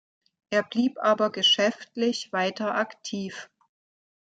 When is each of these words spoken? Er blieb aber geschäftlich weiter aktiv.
Er 0.49 0.63
blieb 0.63 0.97
aber 0.97 1.29
geschäftlich 1.31 2.33
weiter 2.33 2.73
aktiv. 2.73 3.51